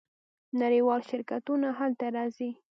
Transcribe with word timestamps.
نړیوال 0.61 1.01
شرکتونه 1.09 1.67
هلته 1.79 2.05
راځي. 2.15 2.49